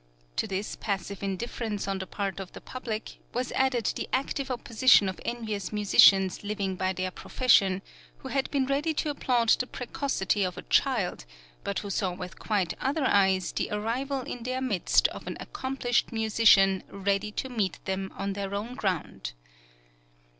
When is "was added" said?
3.35-3.85